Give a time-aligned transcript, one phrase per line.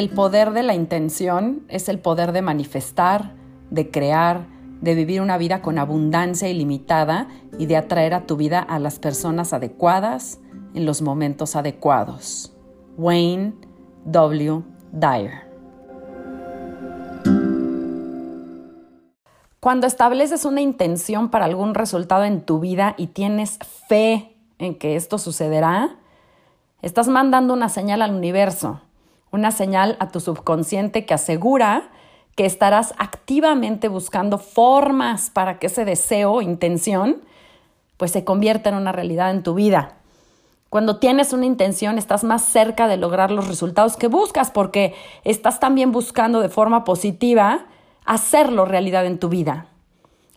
[0.00, 3.34] El poder de la intención es el poder de manifestar,
[3.68, 4.46] de crear,
[4.80, 8.98] de vivir una vida con abundancia ilimitada y de atraer a tu vida a las
[8.98, 10.40] personas adecuadas
[10.72, 12.50] en los momentos adecuados.
[12.96, 13.52] Wayne
[14.06, 14.62] W.
[14.90, 15.46] Dyer.
[19.60, 24.96] Cuando estableces una intención para algún resultado en tu vida y tienes fe en que
[24.96, 25.98] esto sucederá,
[26.80, 28.80] estás mandando una señal al universo
[29.30, 31.90] una señal a tu subconsciente que asegura
[32.36, 37.22] que estarás activamente buscando formas para que ese deseo intención
[37.96, 39.96] pues se convierta en una realidad en tu vida.
[40.70, 45.60] Cuando tienes una intención estás más cerca de lograr los resultados que buscas porque estás
[45.60, 47.66] también buscando de forma positiva
[48.06, 49.66] hacerlo realidad en tu vida.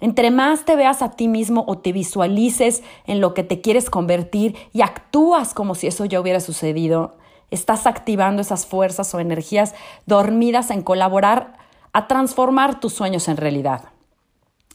[0.02, 3.90] Entre más te veas a ti mismo o te visualices en lo que te quieres
[3.90, 7.16] convertir y actúas como si eso ya hubiera sucedido,
[7.54, 9.74] estás activando esas fuerzas o energías
[10.06, 11.54] dormidas en colaborar
[11.94, 13.86] a transformar tus sueños en realidad.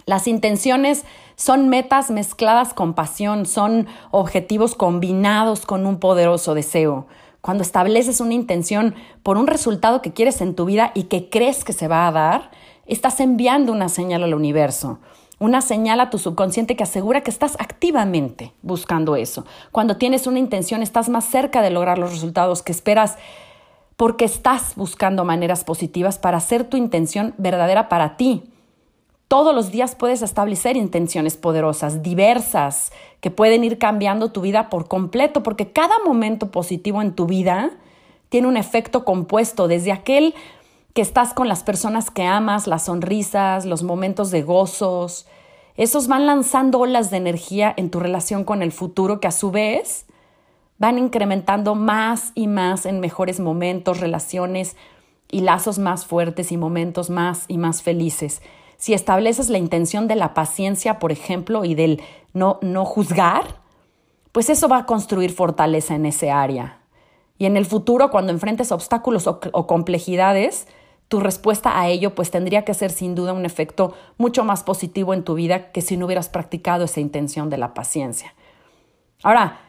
[0.06, 1.04] Las intenciones
[1.36, 7.06] son metas mezcladas con pasión, son objetivos combinados con un poderoso deseo.
[7.40, 11.64] Cuando estableces una intención por un resultado que quieres en tu vida y que crees
[11.64, 12.50] que se va a dar,
[12.86, 14.98] estás enviando una señal al universo
[15.38, 19.44] una señal a tu subconsciente que asegura que estás activamente buscando eso.
[19.72, 23.16] Cuando tienes una intención, estás más cerca de lograr los resultados que esperas
[23.96, 28.44] porque estás buscando maneras positivas para hacer tu intención verdadera para ti.
[29.26, 34.88] Todos los días puedes establecer intenciones poderosas, diversas, que pueden ir cambiando tu vida por
[34.88, 37.72] completo, porque cada momento positivo en tu vida
[38.28, 40.34] tiene un efecto compuesto, desde aquel
[40.94, 45.26] que estás con las personas que amas, las sonrisas, los momentos de gozos.
[45.76, 49.50] Esos van lanzando olas de energía en tu relación con el futuro que a su
[49.50, 50.06] vez
[50.78, 54.76] van incrementando más y más en mejores momentos, relaciones
[55.30, 58.40] y lazos más fuertes y momentos más y más felices.
[58.76, 62.00] Si estableces la intención de la paciencia, por ejemplo, y del
[62.32, 63.44] no, no juzgar,
[64.30, 66.78] pues eso va a construir fortaleza en ese área.
[67.38, 70.68] Y en el futuro, cuando enfrentes obstáculos o, o complejidades,
[71.08, 75.14] tu respuesta a ello pues tendría que ser sin duda un efecto mucho más positivo
[75.14, 78.34] en tu vida que si no hubieras practicado esa intención de la paciencia.
[79.22, 79.60] Ahora,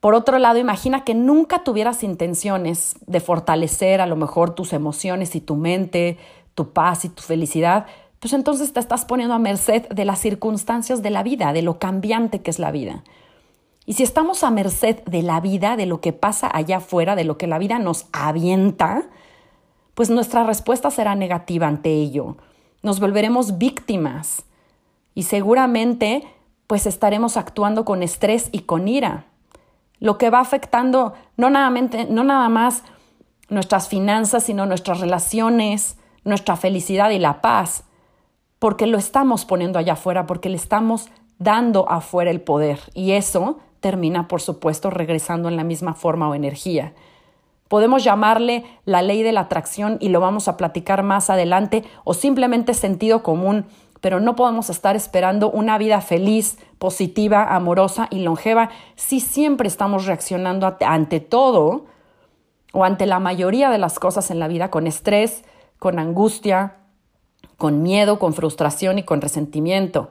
[0.00, 5.34] por otro lado, imagina que nunca tuvieras intenciones de fortalecer a lo mejor tus emociones
[5.34, 6.18] y tu mente,
[6.54, 7.86] tu paz y tu felicidad,
[8.20, 11.78] pues entonces te estás poniendo a merced de las circunstancias de la vida, de lo
[11.78, 13.02] cambiante que es la vida.
[13.84, 17.24] Y si estamos a merced de la vida, de lo que pasa allá afuera, de
[17.24, 19.08] lo que la vida nos avienta,
[19.96, 22.36] pues nuestra respuesta será negativa ante ello.
[22.82, 24.44] Nos volveremos víctimas
[25.14, 26.22] y seguramente
[26.66, 29.24] pues estaremos actuando con estrés y con ira,
[29.98, 32.82] lo que va afectando no no nada más
[33.48, 37.84] nuestras finanzas, sino nuestras relaciones, nuestra felicidad y la paz,
[38.58, 41.08] porque lo estamos poniendo allá afuera, porque le estamos
[41.38, 46.34] dando afuera el poder y eso termina, por supuesto, regresando en la misma forma o
[46.34, 46.92] energía.
[47.68, 52.14] Podemos llamarle la ley de la atracción y lo vamos a platicar más adelante o
[52.14, 53.66] simplemente sentido común,
[54.00, 60.06] pero no podemos estar esperando una vida feliz, positiva, amorosa y longeva si siempre estamos
[60.06, 61.86] reaccionando ante todo
[62.72, 65.44] o ante la mayoría de las cosas en la vida con estrés,
[65.78, 66.76] con angustia,
[67.56, 70.10] con miedo, con frustración y con resentimiento.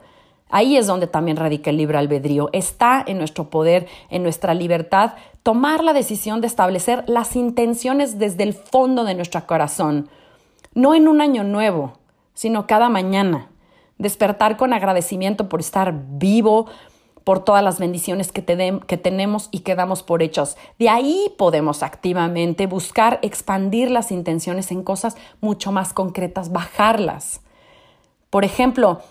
[0.49, 2.49] Ahí es donde también radica el libre albedrío.
[2.53, 5.13] Está en nuestro poder, en nuestra libertad,
[5.45, 10.09] tomar la decisión de establecer las intenciones desde el fondo de nuestro corazón,
[10.73, 11.99] no en un año nuevo,
[12.33, 13.47] sino cada mañana.
[13.99, 16.65] Despertar con agradecimiento por estar vivo,
[17.23, 20.57] por todas las bendiciones que, tenemos y que damos por hechos.
[20.79, 27.41] De ahí podemos activamente buscar expandir las intenciones en cosas mucho más concretas, bajarlas.
[28.31, 29.01] Por ejemplo,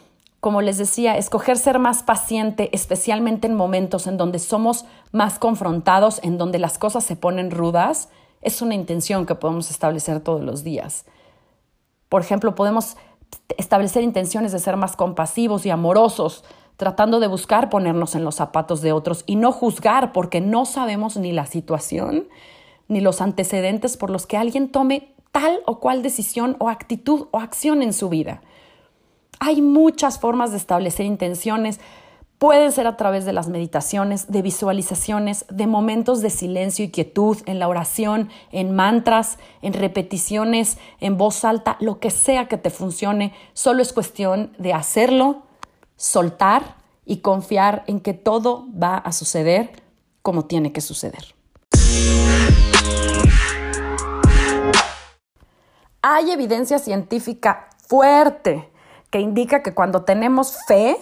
[0.45, 6.21] como les decía, escoger ser más paciente, especialmente en momentos en donde somos más confrontados,
[6.23, 8.11] en donde las cosas se ponen rudas,
[8.43, 11.07] es una intención que podemos establecer todos los días.
[12.11, 12.99] Por ejemplo, podemos
[13.57, 16.45] establecer intenciones de ser más compasivos y amorosos,
[16.77, 21.17] tratando de buscar ponernos en los zapatos de otros y no juzgar porque no sabemos
[21.17, 22.29] ni la situación
[22.87, 27.39] ni los antecedentes por los que alguien tome tal o cual decisión o actitud o
[27.39, 28.43] acción en su vida.
[29.47, 31.79] Hay muchas formas de establecer intenciones.
[32.39, 37.37] Pueden ser a través de las meditaciones, de visualizaciones, de momentos de silencio y quietud,
[37.45, 42.71] en la oración, en mantras, en repeticiones, en voz alta, lo que sea que te
[42.71, 43.35] funcione.
[43.53, 45.43] Solo es cuestión de hacerlo,
[45.97, 49.73] soltar y confiar en que todo va a suceder
[50.23, 51.35] como tiene que suceder.
[56.01, 58.71] Hay evidencia científica fuerte
[59.15, 60.97] que indica que cuando tenemos fe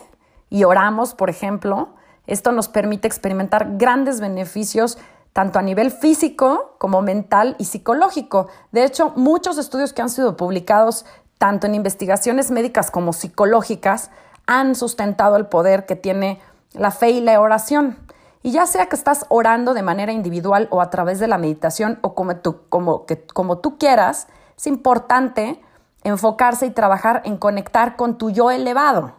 [0.50, 1.94] y oramos, por ejemplo,
[2.26, 4.98] esto nos permite experimentar grandes beneficios
[5.32, 8.48] tanto a nivel físico como mental y psicológico.
[8.70, 11.06] De hecho, muchos estudios que han sido publicados
[11.38, 14.10] tanto en investigaciones médicas como psicológicas
[14.44, 16.38] han sustentado el poder que tiene
[16.74, 17.96] la fe y la oración.
[18.42, 21.98] Y ya sea que estás orando de manera individual o a través de la meditación
[22.02, 25.62] o como tú, como, que, como tú quieras, es importante
[26.04, 29.12] enfocarse y trabajar en conectar con tu yo elevado,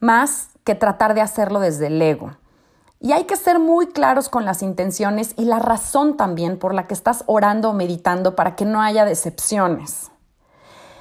[0.00, 2.32] más que tratar de hacerlo desde el ego.
[3.00, 6.86] Y hay que ser muy claros con las intenciones y la razón también por la
[6.86, 10.12] que estás orando o meditando para que no haya decepciones.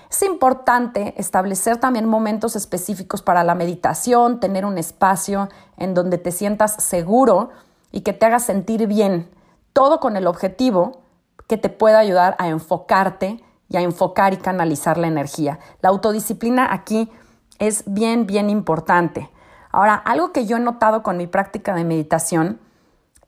[0.09, 5.47] Es importante establecer también momentos específicos para la meditación, tener un espacio
[5.77, 7.51] en donde te sientas seguro
[7.91, 9.29] y que te haga sentir bien,
[9.71, 11.03] todo con el objetivo
[11.47, 13.41] que te pueda ayudar a enfocarte
[13.71, 15.59] y a enfocar y canalizar la energía.
[15.81, 17.09] La autodisciplina aquí
[17.57, 19.29] es bien, bien importante.
[19.71, 22.59] Ahora, algo que yo he notado con mi práctica de meditación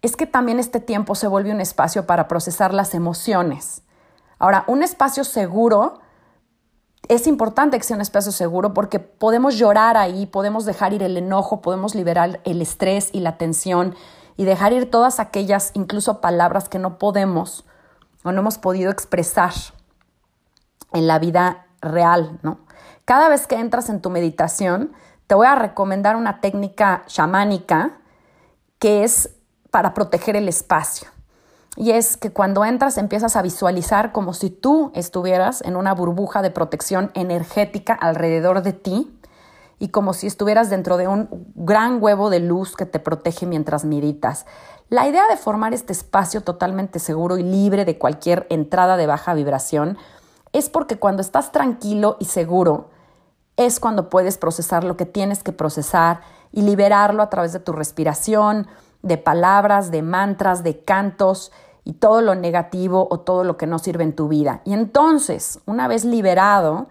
[0.01, 3.84] es que también este tiempo se vuelve un espacio para procesar las emociones.
[4.38, 6.01] Ahora, un espacio seguro
[7.07, 11.16] es importante que sea un espacio seguro porque podemos llorar ahí, podemos dejar ir el
[11.16, 13.96] enojo, podemos liberar el estrés y la tensión
[14.36, 17.66] y dejar ir todas aquellas, incluso palabras que no podemos
[18.24, 19.54] o no hemos podido expresar
[20.94, 22.60] en la vida real, ¿no?
[23.06, 24.94] Cada vez que entras en tu meditación,
[25.28, 27.98] te voy a recomendar una técnica chamánica
[28.80, 29.31] que es
[29.72, 31.10] para proteger el espacio.
[31.75, 36.42] Y es que cuando entras empiezas a visualizar como si tú estuvieras en una burbuja
[36.42, 39.19] de protección energética alrededor de ti
[39.80, 43.86] y como si estuvieras dentro de un gran huevo de luz que te protege mientras
[43.86, 44.46] meditas.
[44.89, 49.34] La idea de formar este espacio totalmente seguro y libre de cualquier entrada de baja
[49.34, 49.98] vibración
[50.53, 52.89] es porque cuando estás tranquilo y seguro
[53.57, 56.21] es cuando puedes procesar lo que tienes que procesar
[56.51, 58.67] y liberarlo a través de tu respiración,
[59.01, 61.51] de palabras, de mantras, de cantos
[61.83, 64.61] y todo lo negativo o todo lo que no sirve en tu vida.
[64.63, 66.88] Y entonces, una vez liberado,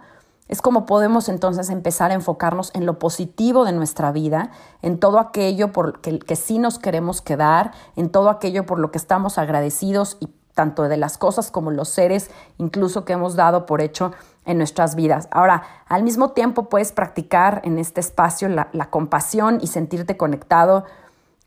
[0.49, 4.51] es como podemos entonces empezar a enfocarnos en lo positivo de nuestra vida,
[4.83, 8.91] en todo aquello por que, que sí nos queremos quedar, en todo aquello por lo
[8.91, 13.67] que estamos agradecidos y tanto de las cosas como los seres, incluso que hemos dado
[13.67, 14.13] por hecho
[14.45, 15.29] en nuestras vidas.
[15.31, 20.85] Ahora, al mismo tiempo puedes practicar en este espacio la, compasión y sentirte conectado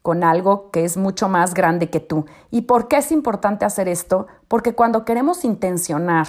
[0.02, 2.25] con algo que es mucho más grande que tú.
[2.52, 4.28] ¿Y por qué es importante hacer esto?
[4.48, 6.28] Porque cuando queremos intencionar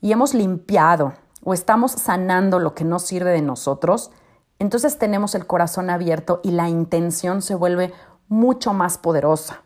[0.00, 4.10] y hemos limpiado o estamos sanando lo que no sirve de nosotros,
[4.58, 7.92] entonces tenemos el corazón abierto y la intención se vuelve
[8.28, 9.62] mucho más poderosa.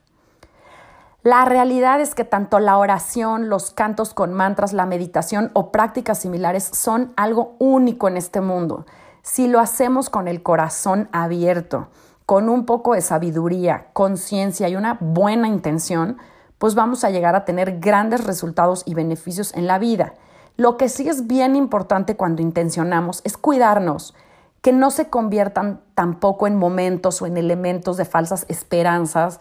[1.23, 6.19] La realidad es que tanto la oración, los cantos con mantras, la meditación o prácticas
[6.19, 8.87] similares son algo único en este mundo.
[9.21, 11.89] Si lo hacemos con el corazón abierto,
[12.25, 16.17] con un poco de sabiduría, conciencia y una buena intención,
[16.57, 20.15] pues vamos a llegar a tener grandes resultados y beneficios en la vida.
[20.57, 24.15] Lo que sí es bien importante cuando intencionamos es cuidarnos,
[24.63, 29.39] que no se conviertan tampoco en momentos o en elementos de falsas esperanzas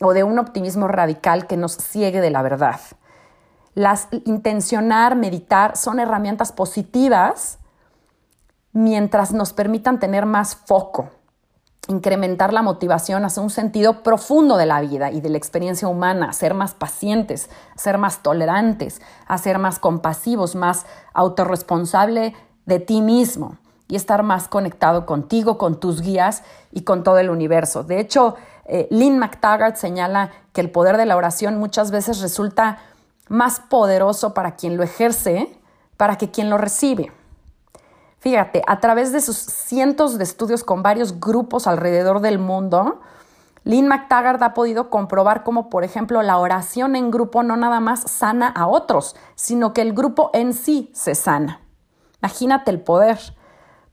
[0.00, 2.80] o de un optimismo radical que nos ciegue de la verdad.
[3.74, 7.58] Las intencionar, meditar son herramientas positivas
[8.72, 11.10] mientras nos permitan tener más foco,
[11.88, 16.32] incrementar la motivación hacia un sentido profundo de la vida y de la experiencia humana,
[16.32, 22.34] ser más pacientes, ser más tolerantes, a ser más compasivos, más autorresponsable
[22.66, 23.58] de ti mismo
[23.88, 27.84] y estar más conectado contigo, con tus guías y con todo el universo.
[27.84, 32.78] De hecho, eh, Lynn McTaggart señala que el poder de la oración muchas veces resulta
[33.28, 35.58] más poderoso para quien lo ejerce,
[35.96, 37.12] para que quien lo recibe.
[38.18, 43.00] Fíjate, a través de sus cientos de estudios con varios grupos alrededor del mundo,
[43.64, 48.10] Lynn McTaggart ha podido comprobar cómo, por ejemplo, la oración en grupo no nada más
[48.10, 51.60] sana a otros, sino que el grupo en sí se sana.
[52.22, 53.18] Imagínate el poder.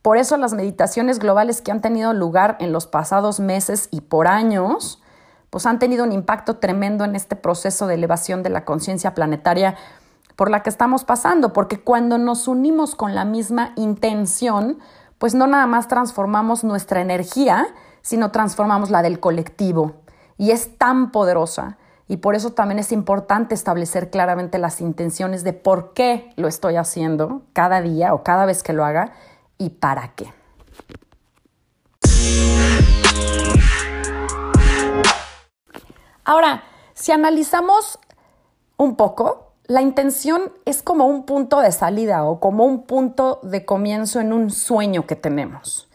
[0.01, 4.27] Por eso las meditaciones globales que han tenido lugar en los pasados meses y por
[4.27, 5.01] años,
[5.51, 9.75] pues han tenido un impacto tremendo en este proceso de elevación de la conciencia planetaria
[10.35, 14.79] por la que estamos pasando, porque cuando nos unimos con la misma intención,
[15.19, 17.67] pues no nada más transformamos nuestra energía,
[18.01, 19.93] sino transformamos la del colectivo.
[20.37, 21.77] Y es tan poderosa.
[22.07, 26.75] Y por eso también es importante establecer claramente las intenciones de por qué lo estoy
[26.75, 29.11] haciendo cada día o cada vez que lo haga
[29.61, 30.33] y para qué.
[36.25, 36.63] Ahora,
[36.95, 37.99] si analizamos
[38.77, 43.63] un poco, la intención es como un punto de salida o como un punto de
[43.63, 45.87] comienzo en un sueño que tenemos.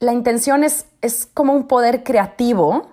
[0.00, 2.88] La intención es, es como un poder creativo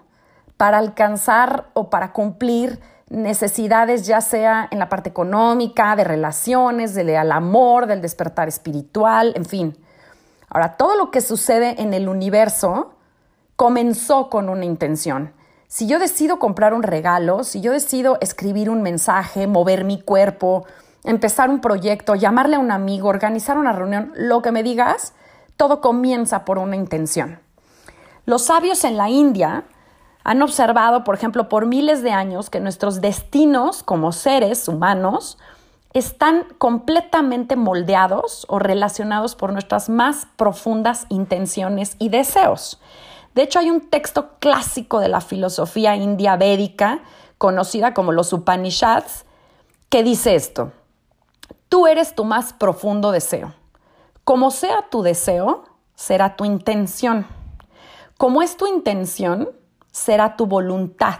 [0.57, 7.31] para alcanzar o para cumplir necesidades, ya sea en la parte económica, de relaciones, del
[7.31, 9.86] amor, del despertar espiritual, en fin.
[10.57, 12.95] Ahora, todo lo que sucede en el universo
[13.55, 15.31] comenzó con una intención.
[15.67, 20.65] Si yo decido comprar un regalo, si yo decido escribir un mensaje, mover mi cuerpo,
[21.03, 25.13] empezar un proyecto, llamarle a un amigo, organizar una reunión, lo que me digas,
[25.57, 27.39] todo comienza por una intención.
[28.25, 29.65] Los sabios en la India
[30.23, 35.37] han observado, por ejemplo, por miles de años que nuestros destinos como seres humanos
[35.97, 42.81] están completamente moldeados o relacionados por nuestras más profundas intenciones y deseos.
[43.35, 46.99] De hecho, hay un texto clásico de la filosofía india védica,
[47.37, 49.25] conocida como los Upanishads,
[49.89, 50.71] que dice esto,
[51.69, 53.53] tú eres tu más profundo deseo.
[54.23, 55.63] Como sea tu deseo,
[55.95, 57.27] será tu intención.
[58.17, 59.49] Como es tu intención,
[59.91, 61.19] será tu voluntad.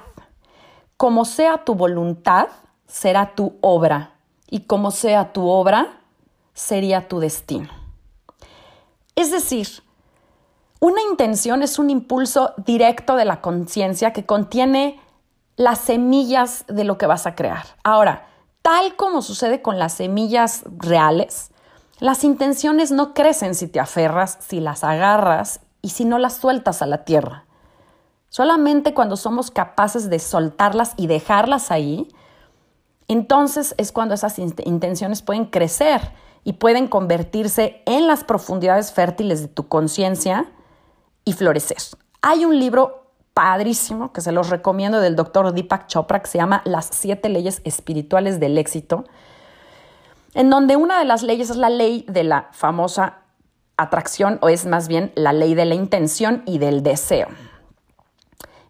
[0.98, 2.50] Como sea tu voluntad,
[2.88, 4.17] será tu obra
[4.50, 6.00] y como sea tu obra,
[6.54, 7.70] sería tu destino.
[9.16, 9.68] Es decir,
[10.80, 15.00] una intención es un impulso directo de la conciencia que contiene
[15.56, 17.66] las semillas de lo que vas a crear.
[17.84, 18.28] Ahora,
[18.62, 21.52] tal como sucede con las semillas reales,
[22.00, 26.84] las intenciones no crecen si te aferras, si las agarras y si no las sueltas
[26.84, 27.46] a la tierra.
[28.30, 32.08] Solamente cuando somos capaces de soltarlas y dejarlas ahí,
[33.08, 39.48] entonces es cuando esas intenciones pueden crecer y pueden convertirse en las profundidades fértiles de
[39.48, 40.52] tu conciencia
[41.26, 41.78] y florecer.
[42.22, 46.62] Hay un libro padrísimo que se los recomiendo del doctor Deepak Chopra que se llama
[46.66, 49.06] Las siete leyes espirituales del éxito,
[50.34, 53.20] en donde una de las leyes es la ley de la famosa
[53.78, 57.28] atracción o es más bien la ley de la intención y del deseo.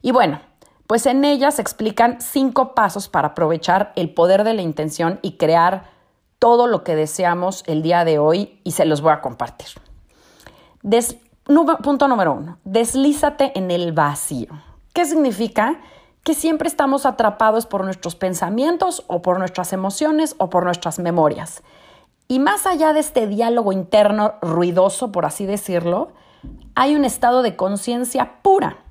[0.01, 0.41] Y bueno,
[0.87, 5.33] pues en ellas se explican cinco pasos para aprovechar el poder de la intención y
[5.33, 5.89] crear
[6.39, 9.67] todo lo que deseamos el día de hoy y se los voy a compartir.
[11.83, 14.47] punto número uno, deslízate en el vacío.
[14.93, 15.81] ¿Qué significa?
[16.23, 21.63] Que siempre estamos atrapados por nuestros pensamientos o por nuestras emociones o por nuestras memorias.
[22.29, 26.09] Y más allá de este diálogo interno ruidoso, por así decirlo,
[26.75, 28.86] hay un estado de conciencia pura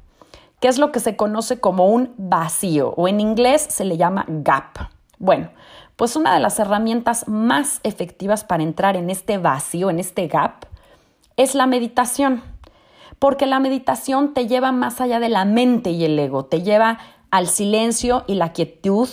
[0.60, 4.24] que es lo que se conoce como un vacío o en inglés se le llama
[4.28, 4.90] gap.
[5.18, 5.50] Bueno,
[5.96, 10.66] pues una de las herramientas más efectivas para entrar en este vacío, en este gap,
[11.36, 12.42] es la meditación,
[13.18, 16.98] porque la meditación te lleva más allá de la mente y el ego, te lleva
[17.30, 19.08] al silencio y la quietud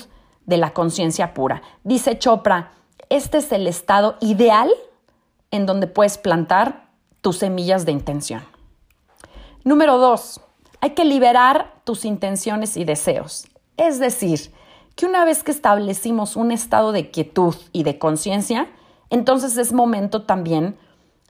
[0.45, 1.61] de la conciencia pura.
[1.83, 2.71] Dice Chopra,
[3.09, 4.69] este es el estado ideal
[5.51, 6.89] en donde puedes plantar
[7.21, 8.43] tus semillas de intención.
[9.63, 10.41] Número dos,
[10.83, 13.47] hay que liberar tus intenciones y deseos.
[13.77, 14.51] Es decir,
[14.97, 18.67] que una vez que establecimos un estado de quietud y de conciencia,
[19.09, 20.75] entonces es momento también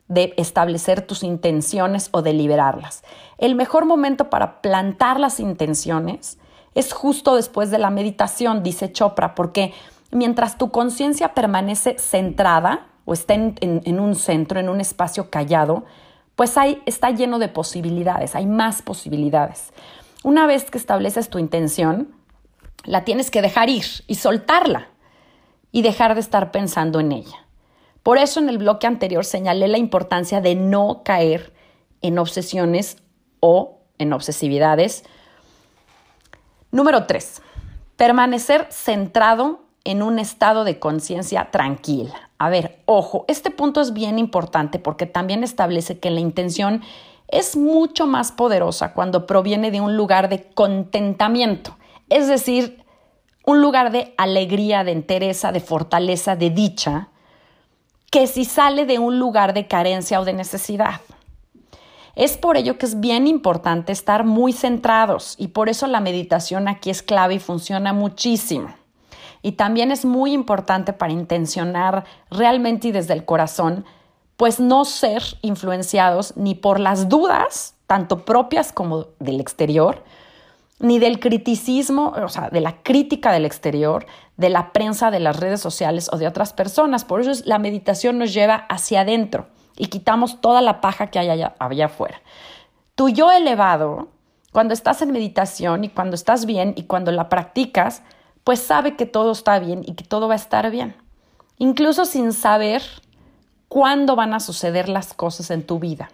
[0.08, 3.04] de establecer tus intenciones o de liberarlas.
[3.38, 6.36] El mejor momento para plantar las intenciones
[6.74, 9.72] es justo después de la meditación, dice Chopra, porque
[10.10, 15.84] mientras tu conciencia permanece centrada o está en, en, un centro, en un espacio callado,
[16.36, 19.72] pues hay, está lleno de posibilidades, hay más posibilidades.
[20.22, 22.14] Una vez que estableces tu intención,
[22.84, 24.88] la tienes que dejar ir y soltarla
[25.70, 27.46] y dejar de estar pensando en ella.
[28.02, 31.52] Por eso en el bloque anterior señalé la importancia de no caer
[32.02, 32.98] en obsesiones
[33.40, 35.04] o en obsesividades.
[36.70, 37.40] Número tres,
[37.96, 42.30] permanecer centrado en un estado de conciencia tranquila.
[42.38, 46.82] A ver, ojo, este punto es bien importante porque también establece que la intención
[47.28, 51.76] es mucho más poderosa cuando proviene de un lugar de contentamiento,
[52.08, 52.84] es decir,
[53.46, 57.08] un lugar de alegría, de entereza, de fortaleza, de dicha,
[58.10, 61.00] que si sale de un lugar de carencia o de necesidad.
[62.14, 66.68] Es por ello que es bien importante estar muy centrados y por eso la meditación
[66.68, 68.72] aquí es clave y funciona muchísimo.
[69.44, 73.84] Y también es muy importante para intencionar realmente y desde el corazón,
[74.38, 80.02] pues no ser influenciados ni por las dudas, tanto propias como del exterior,
[80.78, 84.06] ni del criticismo, o sea, de la crítica del exterior,
[84.38, 87.04] de la prensa, de las redes sociales o de otras personas.
[87.04, 91.28] Por eso la meditación nos lleva hacia adentro y quitamos toda la paja que hay
[91.28, 92.22] allá, allá afuera.
[92.94, 94.08] Tu yo elevado,
[94.52, 98.02] cuando estás en meditación y cuando estás bien y cuando la practicas,
[98.44, 100.94] pues sabe que todo está bien y que todo va a estar bien.
[101.58, 102.82] Incluso sin saber
[103.68, 106.10] cuándo van a suceder las cosas en tu vida.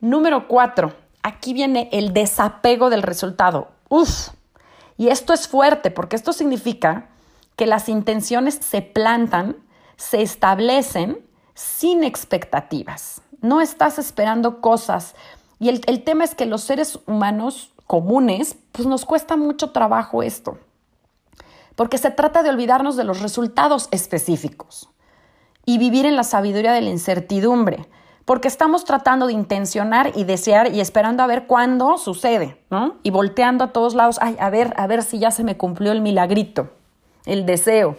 [0.00, 3.68] Número cuatro, aquí viene el desapego del resultado.
[3.90, 4.30] Uf,
[4.96, 7.08] y esto es fuerte porque esto significa
[7.56, 9.56] que las intenciones se plantan,
[9.96, 11.18] se establecen
[11.54, 13.20] sin expectativas.
[13.42, 15.14] No estás esperando cosas.
[15.58, 20.22] Y el, el, tema es que los seres humanos comunes, pues nos cuesta mucho trabajo
[20.22, 20.58] esto.
[21.80, 24.90] Porque se trata de olvidarnos de los resultados específicos
[25.64, 27.88] y vivir en la sabiduría de la incertidumbre
[28.26, 32.96] porque estamos tratando de intencionar y desear y esperando a ver cuándo sucede, ¿no?
[33.02, 35.92] Y volteando a todos lados, ay, a ver, a ver si ya se me cumplió
[35.92, 36.68] el milagrito,
[37.24, 37.96] el deseo.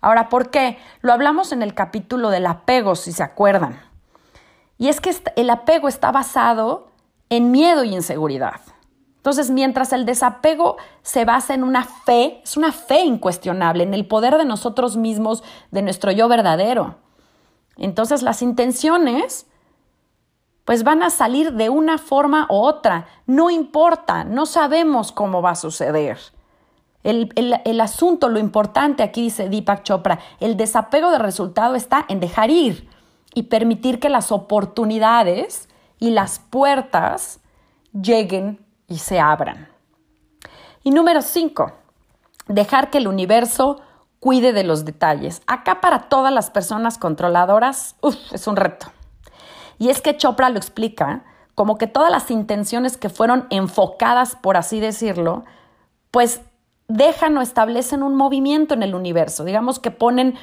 [0.00, 0.78] Ahora, ¿por qué?
[1.02, 3.78] Lo hablamos en el capítulo del apego, si se acuerdan.
[4.78, 6.88] Y es que el apego está basado
[7.28, 8.62] en miedo y inseguridad.
[9.22, 14.04] Entonces, mientras el desapego se basa en una fe, es una fe incuestionable, en el
[14.04, 16.96] poder de nosotros mismos, de nuestro yo verdadero.
[17.76, 19.46] Entonces, las intenciones
[20.64, 23.06] pues van a salir de una forma u otra.
[23.26, 26.18] No importa, no sabemos cómo va a suceder.
[27.04, 32.50] El, asunto, lo importante, aquí dice Deepak Chopra, el desapego de resultado está en dejar
[32.50, 32.88] ir
[33.34, 35.68] y permitir que las oportunidades
[36.00, 37.38] y las puertas
[37.92, 38.61] lleguen
[38.92, 39.68] y se abran.
[40.82, 41.72] Y número cinco,
[42.46, 43.80] dejar que el universo
[44.20, 45.40] cuide de los detalles.
[45.46, 47.96] Acá para todas las personas controladoras,
[48.32, 48.92] es un reto.
[49.78, 54.58] Y es que Chopra lo explica como que todas las intenciones que fueron enfocadas, por
[54.58, 55.44] así decirlo,
[56.10, 56.42] pues
[56.88, 59.44] dejan o establecen un movimiento en el universo.
[59.44, 60.34] Digamos que ponen,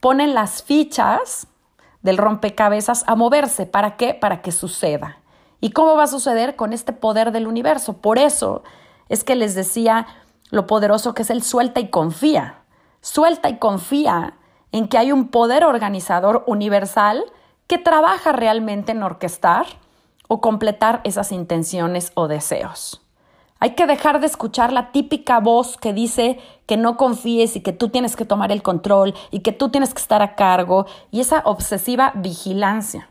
[0.00, 1.46] ponen las fichas
[2.00, 3.66] del rompecabezas a moverse.
[3.66, 4.14] ¿Para qué?
[4.14, 5.18] Para que suceda.
[5.60, 7.94] ¿Y cómo va a suceder con este poder del universo?
[7.94, 8.62] Por eso
[9.08, 10.06] es que les decía
[10.50, 12.62] lo poderoso que es el suelta y confía.
[13.00, 14.34] Suelta y confía
[14.72, 17.24] en que hay un poder organizador universal
[17.66, 19.66] que trabaja realmente en orquestar
[20.28, 23.02] o completar esas intenciones o deseos.
[23.60, 27.72] Hay que dejar de escuchar la típica voz que dice que no confíes y que
[27.72, 31.20] tú tienes que tomar el control y que tú tienes que estar a cargo y
[31.20, 33.10] esa obsesiva vigilancia.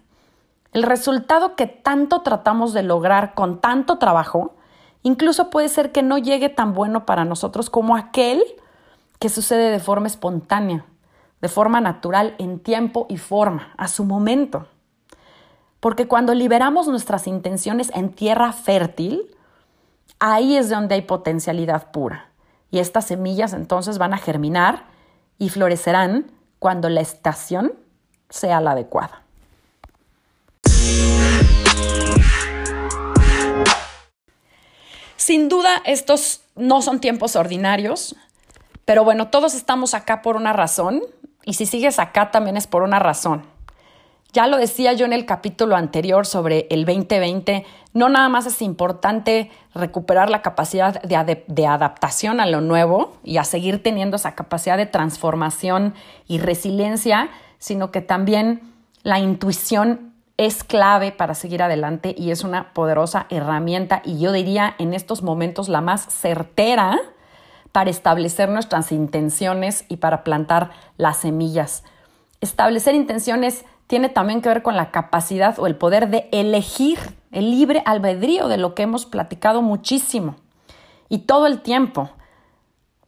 [0.73, 4.55] El resultado que tanto tratamos de lograr con tanto trabajo,
[5.03, 8.43] incluso puede ser que no llegue tan bueno para nosotros como aquel
[9.19, 10.85] que sucede de forma espontánea
[11.41, 14.67] de forma natural, en tiempo y forma, a su momento.
[15.79, 19.35] Porque cuando liberamos nuestras intenciones en tierra fértil,
[20.19, 22.31] ahí es donde hay potencialidad pura.
[22.71, 24.85] Y estas semillas entonces van a germinar
[25.37, 27.73] y florecerán cuando la estación
[28.29, 29.21] sea la adecuada.
[35.15, 38.15] Sin duda, estos no son tiempos ordinarios,
[38.85, 41.01] pero bueno, todos estamos acá por una razón
[41.43, 43.43] y si sigues acá también es por una razón.
[44.31, 48.61] Ya lo decía yo en el capítulo anterior sobre el 2020, no nada más es
[48.61, 54.35] importante recuperar la capacidad de, de, adaptación a lo nuevo y a seguir teniendo esa
[54.35, 55.93] capacidad de transformación
[56.27, 58.61] y resiliencia, sino que también
[59.03, 64.75] la intuición es clave para seguir adelante y es una poderosa herramienta y yo diría
[64.77, 66.99] en estos momentos la más certera
[67.71, 71.83] para establecer nuestras intenciones y para plantar las semillas.
[72.39, 76.99] Establecer intenciones tiene también que ver con la capacidad o el poder de elegir
[77.31, 80.35] el libre albedrío de lo que hemos platicado muchísimo
[81.09, 82.11] y todo el tiempo.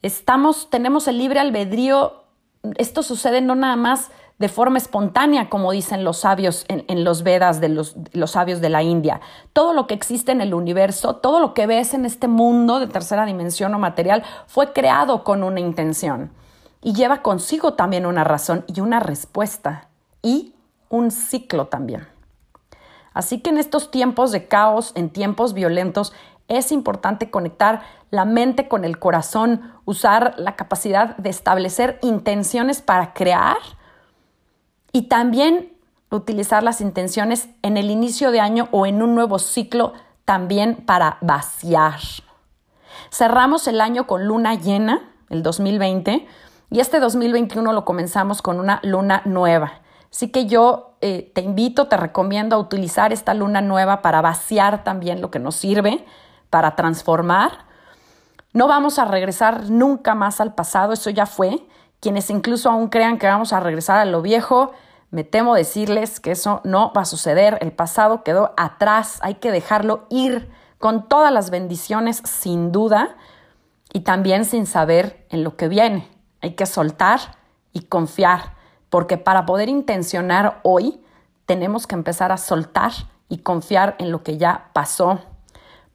[0.01, 2.23] Estamos, tenemos el libre albedrío,
[2.77, 4.09] esto sucede no nada más
[4.39, 8.81] de forma espontánea, como dicen los sabios en, los Vedas de los, sabios de la
[8.81, 9.19] India.
[9.51, 12.87] Todo lo que existe en el universo, todo lo que ves en este mundo de
[12.87, 16.31] tercera dimensión o material, fue creado con una intención
[16.81, 19.89] y lleva consigo también una razón y una respuesta
[20.21, 20.55] y
[20.87, 22.07] un ciclo también.
[23.13, 26.13] Así que en estos tiempos de caos, en tiempos violentos,
[26.47, 33.13] es importante conectar la mente con el corazón, usar la capacidad de establecer intenciones para
[33.13, 33.57] crear
[34.91, 35.73] Y también
[36.11, 39.93] utilizar las intenciones en el inicio de año o en un nuevo ciclo
[40.25, 41.99] también para vaciar.
[43.11, 46.27] Cerramos el año con luna llena, el 2020,
[46.71, 49.81] y este 2021 lo comenzamos con una luna nueva.
[50.11, 54.83] Así que yo eh, te invito, te recomiendo a utilizar esta luna nueva para vaciar
[54.83, 56.05] también lo que nos sirve,
[56.49, 57.65] para transformar.
[58.53, 61.67] No vamos a regresar nunca más al pasado, eso ya fue.
[61.99, 64.71] Quienes incluso aún crean que vamos a regresar a lo viejo,
[65.11, 67.57] me temo decirles que eso no va a suceder.
[67.61, 73.17] El pasado quedó atrás, hay que dejarlo ir con todas las bendiciones sin duda
[73.91, 76.07] y también sin saber en lo que viene.
[76.41, 77.19] Hay que soltar
[77.73, 78.55] y confiar,
[78.89, 81.01] porque para poder intencionar hoy
[81.45, 82.91] tenemos que empezar a soltar
[83.27, 85.19] y confiar en lo que ya pasó.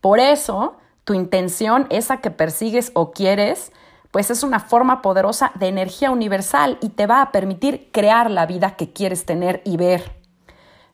[0.01, 3.73] Por eso, tu intención, esa que persigues o quieres,
[4.15, 8.47] pues es una forma poderosa de energía universal y te va a permitir crear la
[8.47, 10.13] vida que quieres tener y ver.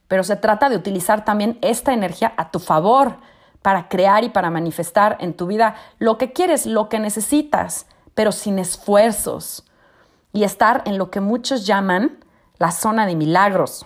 [0.08, 3.16] Pero se trata de utilizar también esta energía a tu favor
[3.60, 8.32] para crear y para manifestar en tu vida lo que quieres, lo que necesitas, pero
[8.32, 9.66] sin esfuerzos
[10.32, 12.24] y estar en lo que muchos llaman
[12.56, 13.84] la zona de milagros.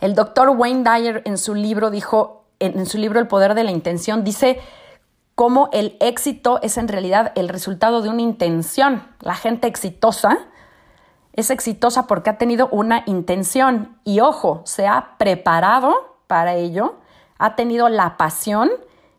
[0.00, 3.70] El doctor Wayne Dyer en su libro dijo, en, su libro El poder de la
[3.70, 4.62] intención, dice
[5.34, 9.02] cómo el éxito es en realidad el resultado de una intención.
[9.20, 10.38] La gente exitosa
[11.32, 16.96] es exitosa porque ha tenido una intención y ojo, se ha preparado para ello,
[17.38, 18.70] ha tenido la pasión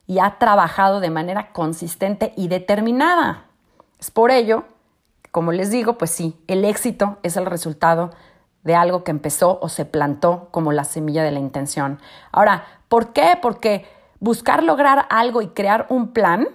[0.05, 3.45] y ha trabajado de manera consistente y determinada.
[3.99, 4.65] Es por ello,
[5.31, 8.11] como les digo, pues sí, el éxito es el resultado
[8.63, 11.99] de algo que empezó o se plantó como la semilla de la intención.
[12.31, 13.37] Ahora, ¿por qué?
[13.41, 13.85] Porque
[14.23, 16.47] buscar lograr algo y crear un plan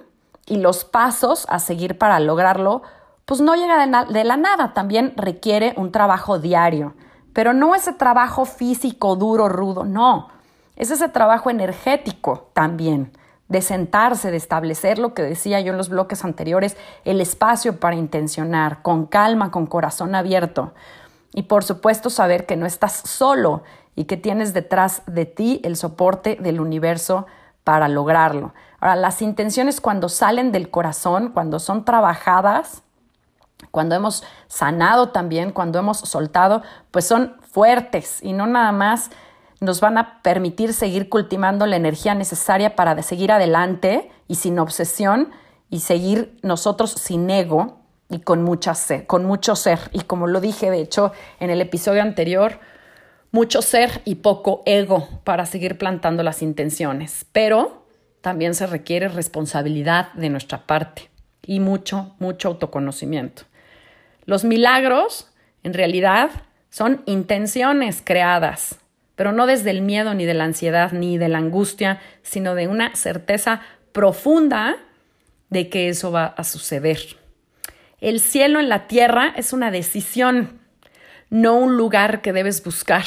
[0.47, 2.81] y los pasos a seguir para lograrlo,
[3.27, 6.95] pues no llega de, la nada, también requiere un trabajo diario,
[7.35, 10.29] pero no ese trabajo físico duro, rudo, no,
[10.77, 13.13] es ese trabajo energético también,
[13.49, 17.97] de sentarse, de establecer lo que decía yo en los bloques anteriores, el espacio para
[17.97, 20.73] intencionar, con calma, con corazón abierto.
[21.35, 23.63] Y por supuesto saber que no estás solo
[23.95, 27.27] y que tienes detrás de ti el soporte del universo
[27.69, 28.55] para lograrlo.
[28.81, 32.83] Ahora, las intenciones cuando salen del corazón, cuando son trabajadas,
[33.71, 39.11] cuando hemos sanado también, cuando hemos soltado, pues son fuertes y no nada más
[39.61, 45.29] nos van a permitir seguir cultivando la energía necesaria para seguir adelante y sin obsesión
[45.69, 48.73] y seguir nosotros sin ego y con, mucha
[49.07, 49.91] con mucho ser.
[49.93, 52.61] Y como lo dije, de hecho, en el episodio anterior,
[53.31, 57.87] mucho ser y poco ego para seguir plantando las intenciones, pero
[58.21, 61.11] también se requiere responsabilidad de nuestra parte
[61.43, 63.43] y mucho, mucho autoconocimiento.
[64.25, 65.31] Los milagros,
[65.63, 66.31] en realidad,
[66.71, 68.77] son intenciones creadas,
[69.15, 72.69] pero no desde el miedo ni de la ansiedad ni de la angustia, sino de
[72.69, 73.63] una certeza
[73.93, 74.77] profunda
[75.51, 77.01] de que eso va a suceder.
[78.01, 80.61] El cielo en la tierra es una decisión,
[81.31, 83.05] no un lugar que debes buscar.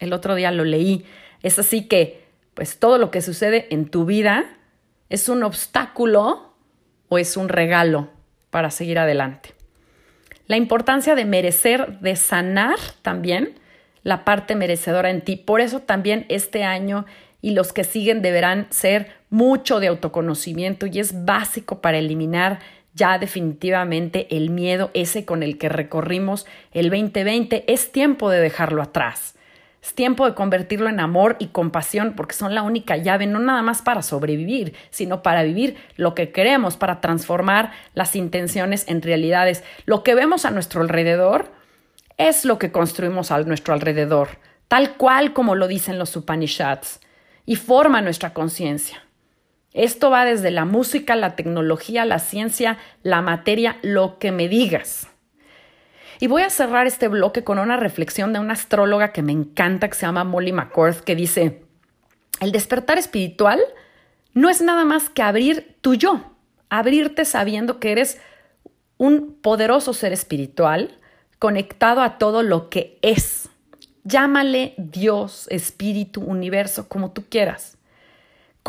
[0.00, 1.04] El otro día lo leí.
[1.42, 4.44] Es así que, pues todo lo que sucede en tu vida
[5.08, 6.54] es un obstáculo
[7.08, 8.10] o es un regalo
[8.50, 9.54] para seguir adelante.
[10.46, 13.58] La importancia de merecer, de sanar también
[14.02, 15.36] la parte merecedora en ti.
[15.36, 17.04] Por eso también este año
[17.40, 22.60] y los que siguen deberán ser mucho de autoconocimiento y es básico para eliminar
[22.98, 27.64] ya definitivamente el miedo ese con el que recorrimos el 2020.
[27.72, 29.36] Es tiempo de dejarlo atrás.
[29.80, 33.62] Es tiempo de convertirlo en amor y compasión porque son la única llave, no nada
[33.62, 39.62] más para sobrevivir, sino para vivir lo que queremos, para transformar las intenciones en realidades.
[39.86, 41.52] Lo que vemos a nuestro alrededor
[42.16, 47.00] es lo que construimos a nuestro alrededor, tal cual como lo dicen los Upanishads,
[47.46, 49.07] y forma nuestra conciencia.
[49.72, 55.08] Esto va desde la música, la tecnología, la ciencia, la materia, lo que me digas.
[56.20, 59.88] Y voy a cerrar este bloque con una reflexión de una astróloga que me encanta,
[59.88, 61.62] que se llama Molly McCord, que dice,
[62.40, 63.60] el despertar espiritual
[64.34, 66.32] no es nada más que abrir tu yo,
[66.70, 68.20] abrirte sabiendo que eres
[68.96, 70.98] un poderoso ser espiritual
[71.38, 73.48] conectado a todo lo que es.
[74.04, 77.77] Llámale Dios, espíritu, universo, como tú quieras.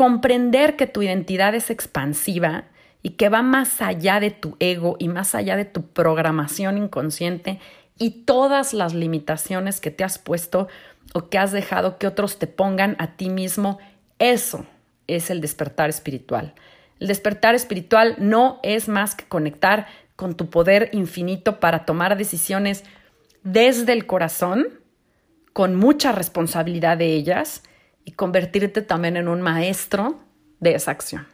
[0.00, 2.64] Comprender que tu identidad es expansiva
[3.02, 7.60] y que va más allá de tu ego y más allá de tu programación inconsciente
[7.98, 10.68] y todas las limitaciones que te has puesto
[11.12, 13.78] o que has dejado que otros te pongan a ti mismo,
[14.18, 14.64] eso
[15.06, 16.54] es el despertar espiritual.
[16.98, 19.86] El despertar espiritual no es más que conectar
[20.16, 22.84] con tu poder infinito para tomar decisiones
[23.42, 24.66] desde el corazón,
[25.52, 27.64] con mucha responsabilidad de ellas
[28.04, 30.20] y convertirte también en un maestro
[30.60, 31.26] de esa acción.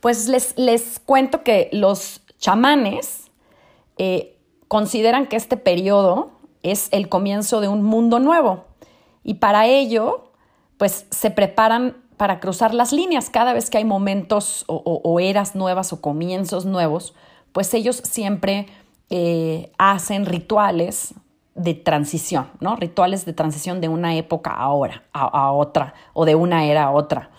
[0.00, 3.30] Pues les, les cuento que los chamanes
[3.96, 8.64] eh, consideran que este periodo es el comienzo de un mundo nuevo
[9.22, 10.32] y para ello
[10.76, 15.92] pues se preparan para cruzar las líneas cada vez que hay momentos o, eras nuevas
[15.92, 17.14] o comienzos nuevos,
[17.52, 18.66] pues ellos siempre
[19.10, 21.14] eh, hacen rituales
[21.54, 22.76] de transición, ¿no?
[22.76, 26.90] Rituales de transición de una época a ahora, a, otra, o de una era a
[26.90, 27.30] otra.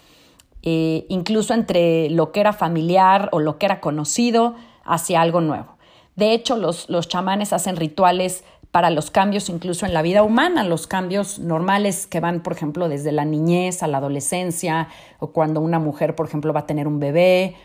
[0.61, 5.75] Eh, incluso entre lo que era familiar o lo que era conocido hacia algo nuevo.
[6.15, 10.63] De hecho, los, los chamanes hacen rituales para los cambios incluso en la vida humana,
[10.65, 15.61] los cambios normales que van, por ejemplo, desde la niñez a la adolescencia, o cuando
[15.61, 17.55] una mujer, por ejemplo, va a tener un bebé,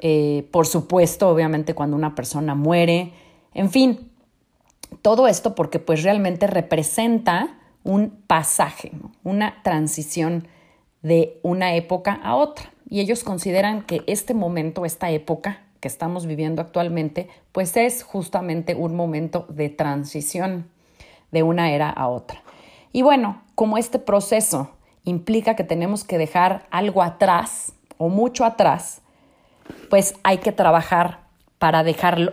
[0.00, 3.12] eh, por supuesto, obviamente, cuando una persona muere,
[3.54, 4.07] en fin,
[5.02, 8.92] todo esto porque pues realmente representa un pasaje,
[9.24, 10.48] una transición
[11.02, 12.72] de una época a otra.
[12.88, 18.74] Y ellos consideran que este momento, esta época que estamos viviendo actualmente, pues es justamente
[18.74, 20.68] un momento de transición
[21.30, 22.42] de una era a otra.
[22.92, 24.70] Y bueno, como este proceso
[25.04, 29.02] implica que tenemos que dejar algo atrás o mucho atrás,
[29.90, 31.20] pues hay que trabajar
[31.58, 31.84] para,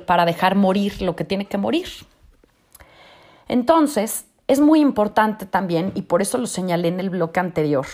[0.06, 1.88] para dejar morir lo que tiene que morir.
[3.48, 7.86] Entonces, es muy importante también, y por eso lo señalé en el bloque anterior,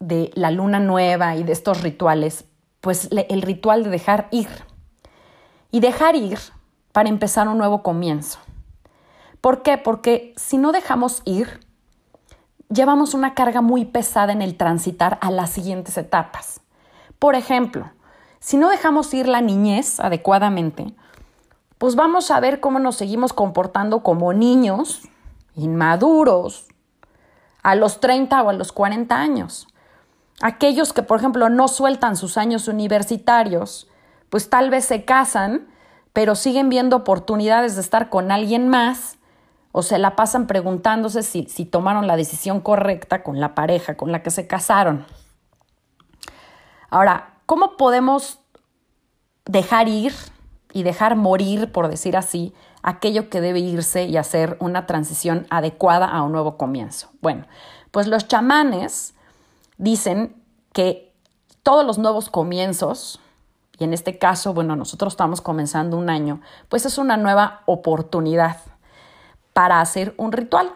[0.00, 2.44] de la luna nueva y de estos rituales,
[2.80, 4.48] pues el ritual de dejar ir.
[5.70, 6.38] Y dejar ir
[6.92, 8.38] para empezar un nuevo comienzo.
[9.40, 9.78] ¿Por qué?
[9.78, 11.60] Porque si no dejamos ir,
[12.70, 16.60] llevamos una carga muy pesada en el transitar a las siguientes etapas.
[17.18, 17.90] Por ejemplo,
[18.40, 20.94] si no dejamos ir la niñez adecuadamente,
[21.78, 25.02] pues vamos a ver cómo nos seguimos comportando como niños
[25.54, 26.66] inmaduros
[27.62, 29.68] a los 30 o a los 40 años.
[30.40, 33.88] Aquellos que, por ejemplo, no sueltan sus años universitarios,
[34.30, 35.68] pues tal vez se casan,
[36.12, 39.18] pero siguen viendo oportunidades de estar con alguien más
[39.72, 44.12] o se la pasan preguntándose si, si tomaron la decisión correcta con la pareja con
[44.12, 45.06] la que se casaron.
[46.90, 48.40] Ahora, ¿cómo podemos
[49.44, 50.12] dejar ir
[50.72, 56.06] y dejar morir, por decir así, aquello que debe irse y hacer una transición adecuada
[56.06, 57.10] a un nuevo comienzo?
[57.20, 57.46] Bueno,
[57.90, 59.14] pues los chamanes
[59.76, 60.36] dicen
[60.72, 61.12] que
[61.62, 63.20] todos los nuevos comienzos,
[63.78, 68.58] y en este caso, bueno, nosotros estamos comenzando un año, pues es una nueva oportunidad
[69.52, 70.72] para hacer un ritual.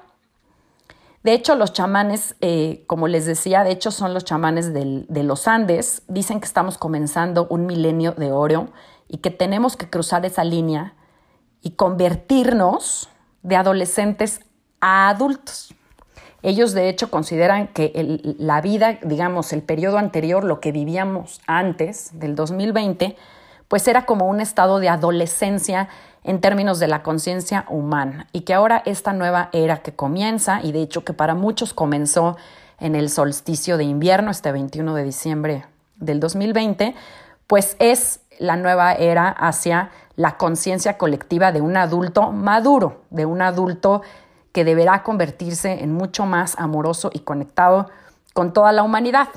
[1.22, 5.46] De hecho, los chamanes, eh, como les decía, de hecho son los chamanes de los
[5.46, 8.70] Andes, dicen que estamos comenzando un milenio de oro
[9.12, 10.94] y que tenemos que cruzar esa línea
[11.60, 13.10] y convertirnos
[13.42, 14.40] de adolescentes
[14.80, 15.74] a adultos.
[16.42, 17.92] Ellos de hecho consideran que
[18.38, 23.16] la vida, digamos, el periodo anterior, lo que vivíamos antes del 2020,
[23.68, 25.88] pues era como un estado de adolescencia
[26.24, 30.72] en términos de la conciencia humana y que ahora esta nueva era que comienza y
[30.72, 32.36] de hecho que para muchos comenzó
[32.80, 36.94] en el solsticio de invierno este 21 de diciembre del 2020,
[37.46, 43.40] pues es la nueva era hacia la conciencia colectiva de un adulto maduro, de un
[43.40, 44.02] adulto
[44.52, 47.88] que deberá convertirse en mucho más amoroso y conectado
[48.34, 49.28] con toda la humanidad.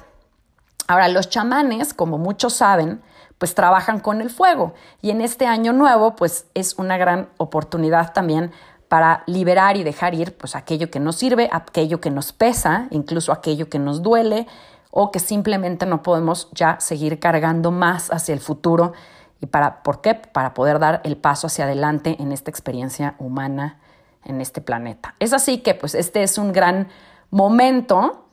[0.88, 3.02] Ahora, los chamanes, como muchos saben,
[3.38, 8.12] pues trabajan con el fuego y en este año nuevo, pues es una gran oportunidad
[8.14, 8.52] también
[8.88, 13.32] para liberar y dejar ir pues aquello que nos sirve, aquello que nos pesa, incluso
[13.32, 14.48] aquello que nos duele
[14.98, 18.94] o que simplemente no podemos ya seguir cargando más hacia el futuro
[19.42, 20.16] y para ¿por qué?
[20.16, 23.78] Para poder dar el paso hacia adelante en esta experiencia humana
[24.24, 25.14] en este planeta.
[25.20, 26.88] Es así que pues este es un gran
[27.30, 28.26] momento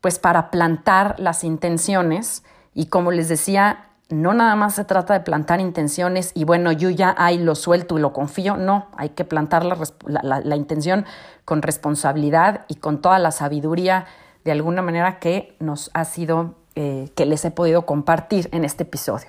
[0.00, 5.20] pues para plantar las intenciones y como les decía, no nada más se trata de
[5.20, 9.26] plantar intenciones y bueno, yo ya ahí lo suelto y lo confío, no, hay que
[9.26, 11.04] plantar la, intención
[11.44, 14.06] con responsabilidad y con toda la sabiduría
[14.46, 18.84] de alguna manera que nos ha sido, eh, que les he podido compartir en este
[18.84, 19.26] episodio.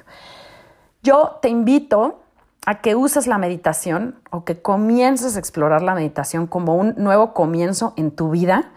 [1.02, 2.20] Yo te invito
[2.68, 7.34] a que uses la meditación o que comiences a explorar la meditación como un nuevo
[7.34, 8.70] comienzo en tu vida,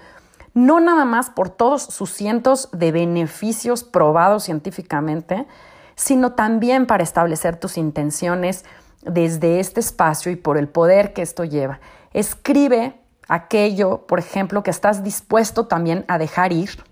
[0.54, 5.46] no nada más por todos sus cientos de beneficios probados científicamente,
[5.94, 8.64] sino también para establecer tus intenciones
[9.02, 11.80] desde este espacio y por el poder que esto lleva.
[12.14, 12.99] Escribe
[13.30, 16.84] aquello, por ejemplo, que estás dispuesto también a dejar ir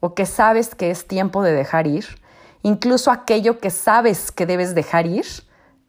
[0.00, 2.06] o que sabes que es tiempo de dejar ir,
[2.62, 5.26] incluso aquello que sabes que debes dejar ir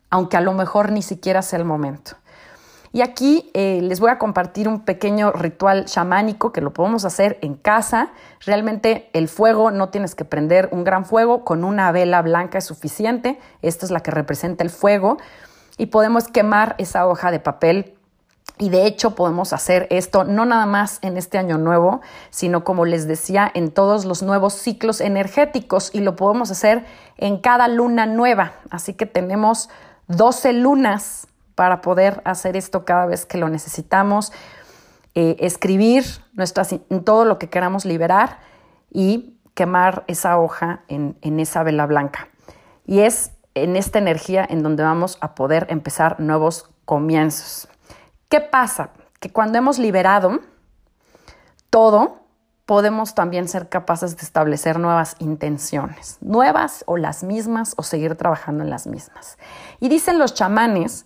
[0.09, 2.13] aunque a lo mejor ni siquiera sea el momento.
[2.93, 7.37] Y aquí eh, les voy a compartir un pequeño ritual chamánico que lo podemos hacer
[7.41, 8.11] en casa.
[8.45, 12.65] Realmente el fuego no tienes que prender un gran fuego, con una vela blanca es
[12.65, 13.39] suficiente.
[13.61, 15.17] Esta es la que representa el fuego.
[15.77, 17.96] Y podemos quemar esa hoja de papel
[18.59, 22.85] y de hecho podemos hacer esto no nada más en este año nuevo, sino como
[22.85, 26.85] les decía, en todos los nuevos ciclos energéticos y lo podemos hacer
[27.17, 28.53] en cada luna nueva.
[28.69, 29.69] Así que tenemos
[30.07, 34.31] 12 lunas para poder hacer esto cada vez que lo necesitamos,
[35.15, 38.39] eh, escribir nuestras, todo lo que queramos liberar
[38.91, 42.29] y quemar esa hoja en, en esa vela blanca.
[42.85, 47.67] Y es en esta energía en donde vamos a poder empezar nuevos comienzos.
[48.29, 48.89] ¿Qué pasa?
[49.19, 50.41] Que cuando hemos liberado
[51.69, 52.23] todo,
[52.65, 58.65] podemos también ser capaces de establecer nuevas intenciones, nuevas o las mismas o seguir trabajando
[58.65, 59.37] en las mismas.
[59.79, 61.05] Y dicen los chamanes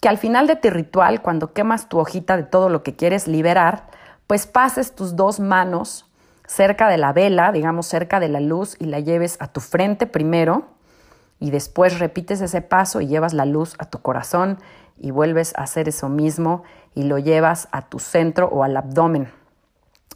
[0.00, 3.28] que al final de tu ritual, cuando quemas tu hojita de todo lo que quieres
[3.28, 3.88] liberar,
[4.26, 6.10] pues pases tus dos manos
[6.46, 10.06] cerca de la vela, digamos cerca de la luz, y la lleves a tu frente
[10.06, 10.68] primero,
[11.40, 14.58] y después repites ese paso y llevas la luz a tu corazón
[14.98, 16.62] y vuelves a hacer eso mismo
[16.94, 19.28] y lo llevas a tu centro o al abdomen.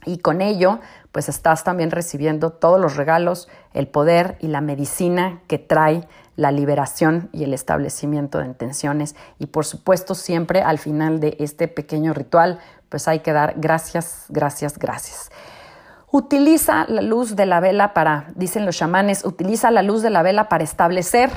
[0.05, 0.79] Y con ello,
[1.13, 6.53] pues estás también recibiendo todos los regalos, el poder y la medicina que trae la
[6.53, 9.17] liberación y el establecimiento de intenciones.
[9.39, 14.27] Y por supuesto, siempre al final de este pequeño ritual, pues hay que dar gracias,
[14.29, 15.31] gracias, gracias.
[16.11, 20.23] Utiliza la luz de la vela para, dicen los chamanes, utiliza la luz de la
[20.23, 21.31] vela para establecer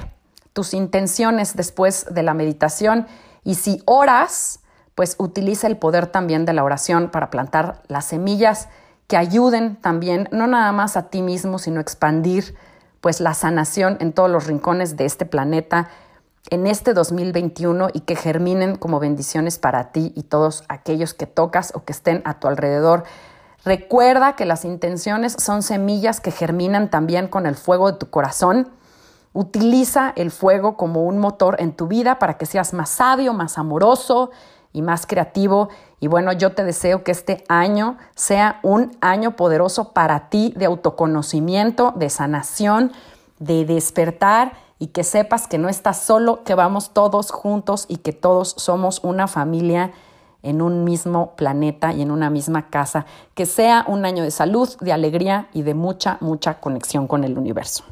[0.53, 3.07] tus intenciones después de la meditación.
[3.43, 4.59] Y si oras,
[4.95, 8.69] pues utiliza el poder también de la oración para plantar las semillas
[9.07, 12.55] que ayuden también, no nada más a ti mismo, sino expandir
[13.01, 15.89] pues la sanación en todos los rincones de este planeta
[16.49, 21.71] en este 2021 y que germinen como bendiciones para ti y todos aquellos que tocas
[21.75, 23.03] o que estén a tu alrededor.
[23.63, 28.69] Recuerda que las intenciones son semillas que germinan también con el fuego de tu corazón.
[29.33, 33.57] Utiliza el fuego como un motor en tu vida para que seas más sabio, más
[33.57, 34.31] amoroso
[34.73, 35.69] y más creativo.
[36.01, 40.65] Y bueno, yo te deseo que este año sea un año poderoso para ti de
[40.65, 42.91] autoconocimiento, de sanación,
[43.39, 48.11] de despertar y que sepas que no estás solo, que vamos todos juntos y que
[48.11, 49.91] todos somos una familia
[50.43, 53.05] en un mismo planeta y en una misma casa.
[53.33, 57.37] Que sea un año de salud, de alegría y de mucha, mucha conexión con el
[57.37, 57.85] universo.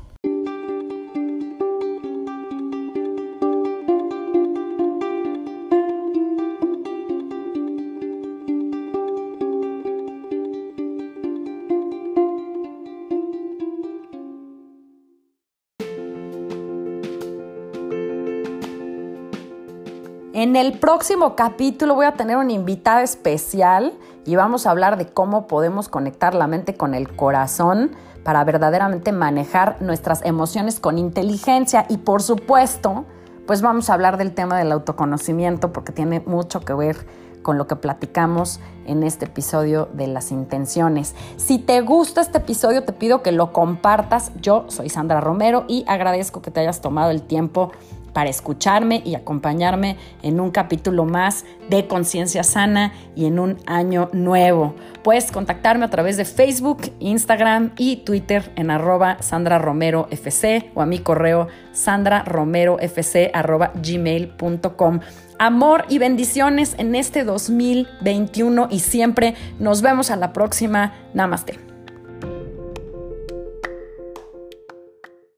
[20.42, 23.92] En el próximo capítulo voy a tener una invitada especial
[24.26, 27.92] y vamos a hablar de cómo podemos conectar la mente con el corazón
[28.24, 33.04] para verdaderamente manejar nuestras emociones con inteligencia y por supuesto,
[33.48, 37.06] pues vamos a hablar del tema del autoconocimiento porque tiene mucho que ver
[37.42, 41.16] con lo que platicamos en este episodio de las intenciones.
[41.36, 44.32] Si te gusta este episodio, te pido que lo compartas.
[44.42, 47.72] Yo soy Sandra Romero y agradezco que te hayas tomado el tiempo
[48.14, 54.10] para escucharme y acompañarme en un capítulo más de Conciencia Sana y en un año
[54.14, 54.76] nuevo.
[55.04, 60.82] Puedes contactarme a través de Facebook, Instagram y Twitter en arroba Sandra Romero FC o
[60.82, 65.00] a mi correo sandraromerofc arroba gmail.com.
[65.42, 70.94] Amor y bendiciones en este 2021 y siempre nos vemos a la próxima.
[71.14, 71.79] Namaste.